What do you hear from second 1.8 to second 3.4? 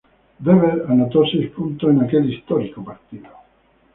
en aquel histórico partido.